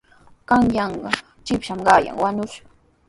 Kuyanqaa 0.47 1.19
shipashmi 1.45 1.83
qanyan 1.87 2.19
wañushqa. 2.21 2.65